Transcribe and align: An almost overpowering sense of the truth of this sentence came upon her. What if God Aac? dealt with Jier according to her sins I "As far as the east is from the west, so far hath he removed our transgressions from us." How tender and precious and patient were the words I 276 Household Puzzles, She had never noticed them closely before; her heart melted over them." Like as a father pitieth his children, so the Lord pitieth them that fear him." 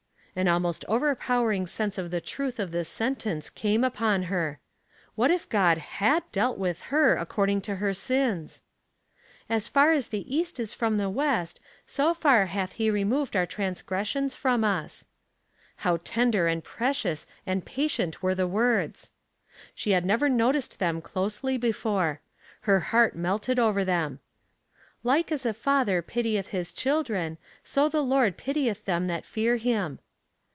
An 0.33 0.47
almost 0.47 0.85
overpowering 0.87 1.67
sense 1.67 1.97
of 1.97 2.09
the 2.09 2.21
truth 2.21 2.57
of 2.57 2.71
this 2.71 2.87
sentence 2.87 3.49
came 3.49 3.83
upon 3.83 4.23
her. 4.23 4.61
What 5.15 5.29
if 5.29 5.49
God 5.49 5.83
Aac? 5.99 6.21
dealt 6.31 6.57
with 6.57 6.83
Jier 6.89 7.19
according 7.19 7.59
to 7.63 7.75
her 7.75 7.93
sins 7.93 8.63
I 9.49 9.55
"As 9.55 9.67
far 9.67 9.91
as 9.91 10.07
the 10.07 10.23
east 10.33 10.57
is 10.57 10.73
from 10.73 10.97
the 10.97 11.09
west, 11.09 11.59
so 11.85 12.13
far 12.13 12.45
hath 12.45 12.71
he 12.71 12.89
removed 12.89 13.35
our 13.35 13.45
transgressions 13.45 14.33
from 14.33 14.63
us." 14.63 15.05
How 15.83 15.97
tender 16.01 16.47
and 16.47 16.63
precious 16.63 17.27
and 17.45 17.65
patient 17.65 18.23
were 18.23 18.33
the 18.33 18.47
words 18.47 19.11
I 19.79 19.91
276 19.91 20.75
Household 20.79 20.79
Puzzles, 20.79 20.79
She 20.79 20.79
had 20.79 20.79
never 20.79 20.79
noticed 20.79 20.79
them 20.79 21.01
closely 21.01 21.57
before; 21.57 22.21
her 22.61 22.79
heart 22.79 23.17
melted 23.17 23.59
over 23.59 23.83
them." 23.83 24.21
Like 25.11 25.29
as 25.29 25.45
a 25.45 25.53
father 25.53 26.01
pitieth 26.01 26.47
his 26.47 26.71
children, 26.71 27.37
so 27.65 27.89
the 27.89 28.01
Lord 28.01 28.37
pitieth 28.37 28.85
them 28.85 29.07
that 29.07 29.25
fear 29.25 29.57
him." 29.57 29.99